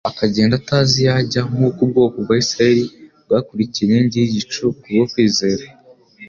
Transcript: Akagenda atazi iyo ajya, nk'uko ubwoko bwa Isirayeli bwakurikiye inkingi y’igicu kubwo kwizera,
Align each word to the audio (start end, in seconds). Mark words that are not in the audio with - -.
Akagenda 0.09 0.53
atazi 0.61 0.93
iyo 1.01 1.11
ajya, 1.19 1.41
nk'uko 1.49 1.79
ubwoko 1.85 2.15
bwa 2.23 2.35
Isirayeli 2.43 2.83
bwakurikiye 3.25 3.85
inkingi 3.91 4.17
y’igicu 4.19 4.61
kubwo 4.79 5.05
kwizera, 5.11 5.63